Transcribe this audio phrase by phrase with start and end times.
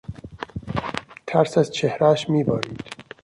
[1.27, 2.81] ترس از چهرهاش میبارید.